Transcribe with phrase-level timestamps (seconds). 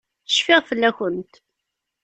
[0.27, 1.33] Cfiɣ fell-akent.